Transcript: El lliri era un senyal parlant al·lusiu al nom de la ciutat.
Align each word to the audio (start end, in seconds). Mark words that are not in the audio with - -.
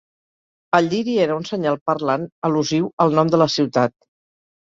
El 0.77 0.87
lliri 0.93 1.17
era 1.25 1.35
un 1.39 1.43
senyal 1.49 1.77
parlant 1.91 2.25
al·lusiu 2.49 2.87
al 3.05 3.13
nom 3.19 3.31
de 3.35 3.41
la 3.43 3.49
ciutat. 3.57 3.97